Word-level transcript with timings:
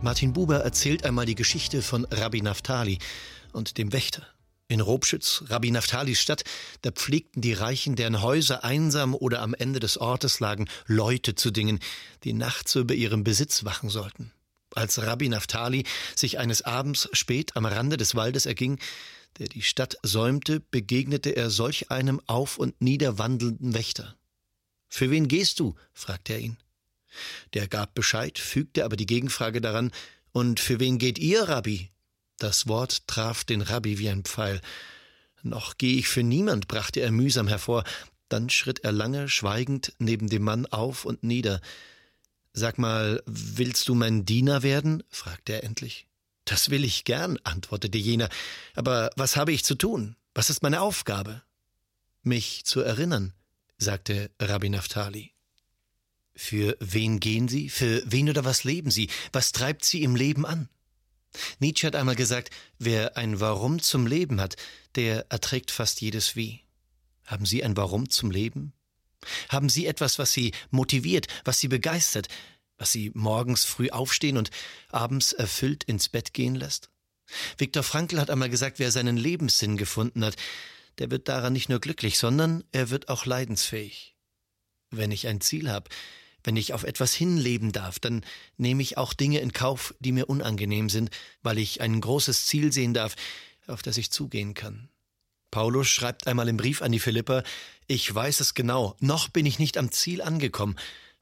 Martin 0.00 0.32
Buber 0.32 0.60
erzählt 0.60 1.04
einmal 1.04 1.26
die 1.26 1.34
Geschichte 1.34 1.82
von 1.82 2.04
Rabbi 2.04 2.40
Naftali 2.40 2.98
und 3.52 3.78
dem 3.78 3.92
Wächter. 3.92 4.24
In 4.68 4.80
Robschütz, 4.80 5.44
Rabbi 5.48 5.72
Naftalis 5.72 6.20
Stadt, 6.20 6.44
da 6.82 6.92
pflegten 6.92 7.42
die 7.42 7.52
Reichen, 7.52 7.96
deren 7.96 8.22
Häuser 8.22 8.62
einsam 8.62 9.14
oder 9.14 9.42
am 9.42 9.54
Ende 9.54 9.80
des 9.80 9.98
Ortes 9.98 10.38
lagen, 10.38 10.68
Leute 10.86 11.34
zu 11.34 11.50
dingen, 11.50 11.80
die 12.22 12.32
nachts 12.32 12.76
über 12.76 12.94
ihrem 12.94 13.24
Besitz 13.24 13.64
wachen 13.64 13.88
sollten. 13.88 14.30
Als 14.74 15.02
Rabbi 15.02 15.28
Naftali 15.28 15.84
sich 16.14 16.38
eines 16.38 16.62
Abends 16.62 17.08
spät 17.12 17.56
am 17.56 17.66
Rande 17.66 17.96
des 17.96 18.14
Waldes 18.14 18.46
erging, 18.46 18.78
der 19.38 19.48
die 19.48 19.62
Stadt 19.62 19.96
säumte, 20.02 20.60
begegnete 20.60 21.30
er 21.30 21.50
solch 21.50 21.90
einem 21.90 22.20
auf 22.26 22.58
und 22.58 22.80
nieder 22.80 23.18
wandelnden 23.18 23.74
Wächter. 23.74 24.16
Für 24.88 25.10
wen 25.10 25.26
gehst 25.26 25.58
du? 25.58 25.74
fragte 25.92 26.34
er 26.34 26.40
ihn. 26.40 26.56
Der 27.54 27.68
gab 27.68 27.94
Bescheid, 27.94 28.38
fügte 28.38 28.84
aber 28.84 28.96
die 28.96 29.06
Gegenfrage 29.06 29.60
daran 29.60 29.90
Und 30.32 30.60
für 30.60 30.80
wen 30.80 30.98
geht 30.98 31.18
ihr, 31.18 31.48
Rabbi? 31.48 31.90
Das 32.38 32.68
Wort 32.68 33.06
traf 33.08 33.44
den 33.44 33.62
Rabbi 33.62 33.98
wie 33.98 34.08
ein 34.08 34.24
Pfeil. 34.24 34.60
Noch 35.42 35.78
gehe 35.78 35.98
ich 35.98 36.08
für 36.08 36.22
niemand, 36.22 36.68
brachte 36.68 37.00
er 37.00 37.10
mühsam 37.10 37.48
hervor, 37.48 37.84
dann 38.28 38.50
schritt 38.50 38.80
er 38.80 38.92
lange 38.92 39.28
schweigend 39.28 39.92
neben 39.98 40.28
dem 40.28 40.42
Mann 40.42 40.66
auf 40.66 41.04
und 41.04 41.22
nieder. 41.22 41.60
Sag 42.52 42.78
mal, 42.78 43.22
willst 43.26 43.88
du 43.88 43.94
mein 43.94 44.24
Diener 44.24 44.62
werden? 44.62 45.02
fragte 45.10 45.54
er 45.54 45.64
endlich. 45.64 46.06
Das 46.44 46.70
will 46.70 46.84
ich 46.84 47.04
gern, 47.04 47.38
antwortete 47.44 47.98
jener. 47.98 48.28
Aber 48.74 49.10
was 49.16 49.36
habe 49.36 49.52
ich 49.52 49.64
zu 49.64 49.74
tun? 49.74 50.16
Was 50.34 50.50
ist 50.50 50.62
meine 50.62 50.80
Aufgabe? 50.80 51.42
Mich 52.22 52.64
zu 52.64 52.80
erinnern, 52.80 53.32
sagte 53.76 54.30
Rabbi 54.40 54.70
Naftali. 54.70 55.32
Für 56.40 56.76
wen 56.78 57.18
gehen 57.18 57.48
Sie? 57.48 57.68
Für 57.68 58.00
wen 58.06 58.30
oder 58.30 58.44
was 58.44 58.62
leben 58.62 58.92
Sie? 58.92 59.10
Was 59.32 59.50
treibt 59.50 59.84
Sie 59.84 60.04
im 60.04 60.14
Leben 60.14 60.46
an? 60.46 60.68
Nietzsche 61.58 61.88
hat 61.88 61.96
einmal 61.96 62.14
gesagt, 62.14 62.50
wer 62.78 63.16
ein 63.16 63.40
Warum 63.40 63.82
zum 63.82 64.06
Leben 64.06 64.40
hat, 64.40 64.54
der 64.94 65.26
erträgt 65.30 65.72
fast 65.72 66.00
jedes 66.00 66.36
Wie. 66.36 66.60
Haben 67.26 67.44
Sie 67.44 67.64
ein 67.64 67.76
Warum 67.76 68.08
zum 68.08 68.30
Leben? 68.30 68.72
Haben 69.48 69.68
Sie 69.68 69.86
etwas, 69.86 70.20
was 70.20 70.32
Sie 70.32 70.52
motiviert, 70.70 71.26
was 71.44 71.58
Sie 71.58 71.66
begeistert, 71.66 72.28
was 72.78 72.92
Sie 72.92 73.10
morgens 73.14 73.64
früh 73.64 73.90
aufstehen 73.90 74.36
und 74.36 74.50
abends 74.90 75.32
erfüllt 75.32 75.82
ins 75.82 76.08
Bett 76.08 76.34
gehen 76.34 76.54
lässt? 76.54 76.88
Viktor 77.58 77.82
Frankl 77.82 78.20
hat 78.20 78.30
einmal 78.30 78.48
gesagt, 78.48 78.78
wer 78.78 78.92
seinen 78.92 79.16
Lebenssinn 79.16 79.76
gefunden 79.76 80.24
hat, 80.24 80.36
der 80.98 81.10
wird 81.10 81.28
daran 81.28 81.52
nicht 81.52 81.68
nur 81.68 81.80
glücklich, 81.80 82.16
sondern 82.16 82.62
er 82.70 82.90
wird 82.90 83.08
auch 83.08 83.26
leidensfähig. 83.26 84.14
Wenn 84.90 85.10
ich 85.10 85.26
ein 85.26 85.40
Ziel 85.40 85.68
habe, 85.68 85.90
wenn 86.48 86.56
ich 86.56 86.72
auf 86.72 86.84
etwas 86.84 87.12
hinleben 87.12 87.72
darf, 87.72 87.98
dann 87.98 88.24
nehme 88.56 88.80
ich 88.80 88.96
auch 88.96 89.12
Dinge 89.12 89.40
in 89.40 89.52
Kauf, 89.52 89.94
die 90.00 90.12
mir 90.12 90.30
unangenehm 90.30 90.88
sind, 90.88 91.10
weil 91.42 91.58
ich 91.58 91.82
ein 91.82 92.00
großes 92.00 92.46
Ziel 92.46 92.72
sehen 92.72 92.94
darf, 92.94 93.16
auf 93.66 93.82
das 93.82 93.98
ich 93.98 94.10
zugehen 94.10 94.54
kann. 94.54 94.88
Paulus 95.50 95.88
schreibt 95.88 96.26
einmal 96.26 96.48
im 96.48 96.56
Brief 96.56 96.80
an 96.80 96.90
die 96.90 97.00
Philipper, 97.00 97.42
ich 97.86 98.14
weiß 98.14 98.40
es 98.40 98.54
genau, 98.54 98.96
noch 98.98 99.28
bin 99.28 99.44
ich 99.44 99.58
nicht 99.58 99.76
am 99.76 99.92
Ziel 99.92 100.22
angekommen, 100.22 100.76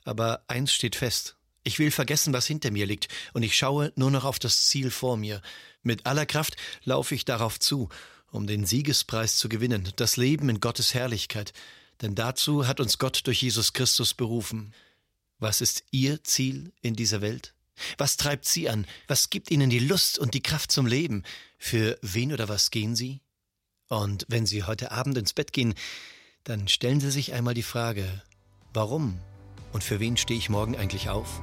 aber 0.05 0.45
eins 0.47 0.73
steht 0.73 0.95
fest, 0.95 1.35
ich 1.65 1.81
will 1.81 1.91
vergessen, 1.91 2.33
was 2.33 2.47
hinter 2.47 2.71
mir 2.71 2.87
liegt, 2.87 3.09
und 3.33 3.43
ich 3.43 3.57
schaue 3.57 3.93
nur 3.97 4.13
noch 4.13 4.25
auf 4.25 4.39
das 4.39 4.67
Ziel 4.67 4.93
vor 4.93 5.17
mir. 5.17 5.43
Mit 5.83 6.07
aller 6.07 6.27
Kraft 6.27 6.55
laufe 6.85 7.17
ich 7.17 7.25
darauf 7.25 7.59
zu, 7.59 7.89
um 8.31 8.47
den 8.47 8.65
Siegespreis 8.65 9.39
zu 9.39 9.49
gewinnen, 9.49 9.93
das 9.97 10.17
Leben 10.17 10.49
in 10.49 10.61
Gottes 10.61 10.95
Herrlichkeit, 10.95 11.53
denn 12.01 12.15
dazu 12.15 12.69
hat 12.69 12.79
uns 12.79 12.99
Gott 12.99 13.23
durch 13.27 13.43
Jesus 13.43 13.73
Christus 13.73 14.15
berufen. 14.15 14.73
Was 15.39 15.61
ist 15.61 15.85
Ihr 15.91 16.25
Ziel 16.25 16.73
in 16.81 16.97
dieser 16.97 17.21
Welt? 17.21 17.55
Was 17.99 18.17
treibt 18.17 18.47
Sie 18.47 18.71
an? 18.71 18.87
Was 19.07 19.29
gibt 19.29 19.51
Ihnen 19.51 19.69
die 19.69 19.79
Lust 19.79 20.19
und 20.19 20.33
die 20.33 20.43
Kraft 20.43 20.73
zum 20.73 20.87
Leben? 20.87 21.25
Für 21.59 21.99
wen 22.01 22.33
oder 22.33 22.49
was 22.49 22.71
gehen 22.71 22.97
Sie? 22.97 23.21
Und 23.89 24.25
wenn 24.29 24.47
Sie 24.47 24.65
heute 24.65 24.93
Abend 24.93 25.19
ins 25.19 25.35
Bett 25.35 25.53
gehen, 25.53 25.75
dann 26.45 26.69
stellen 26.69 27.01
Sie 27.01 27.11
sich 27.11 27.35
einmal 27.35 27.55
die 27.55 27.63
Frage, 27.63 28.23
warum 28.73 29.21
und 29.73 29.85
für 29.85 30.01
wen 30.01 30.17
stehe 30.17 30.39
ich 30.39 30.49
morgen 30.49 30.77
eigentlich 30.77 31.11
auf? 31.11 31.43